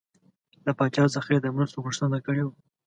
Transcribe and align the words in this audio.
له 0.65 0.71
پاچا 0.77 1.03
څخه 1.15 1.29
یې 1.33 1.39
د 1.41 1.47
مرستو 1.55 1.83
غوښتنه 1.85 2.17
کړې 2.25 2.43
وه. 2.45 2.53